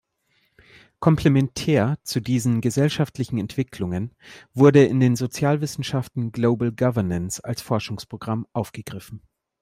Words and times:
Komplementär 0.99 1.99
zu 2.01 2.21
diesen 2.21 2.59
gesellschaftlichen 2.59 3.37
Entwicklungen 3.37 4.15
wurde 4.51 4.83
in 4.83 4.99
den 4.99 5.15
Sozialwissenschaften 5.15 6.31
Global 6.31 6.71
governance 6.71 7.45
als 7.45 7.61
Forschungsprogramm 7.61 8.47
aufgegriffen. 8.51 9.21